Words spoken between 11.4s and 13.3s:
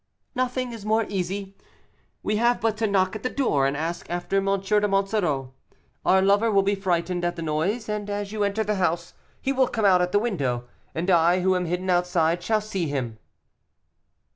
who am hidden outside, shall see him."